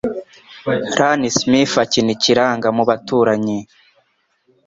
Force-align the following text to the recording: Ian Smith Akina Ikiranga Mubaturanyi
Ian 0.97 1.21
Smith 1.37 1.73
Akina 1.83 2.11
Ikiranga 2.15 2.67
Mubaturanyi 2.75 3.59